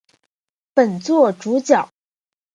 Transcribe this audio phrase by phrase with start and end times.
[0.73, 1.87] 本作主角。